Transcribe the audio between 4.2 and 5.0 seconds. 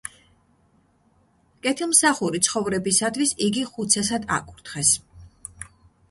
აკურთხეს.